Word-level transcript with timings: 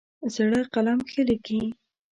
زړه 0.35 0.59
قلم 0.73 0.99
ښه 1.11 1.21
لیکي. 1.29 1.61